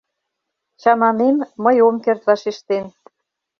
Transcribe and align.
Чаманем: 0.81 1.37
мый 1.63 1.77
ом 1.87 1.95
керт 2.03 2.21
вашештен 2.29 2.85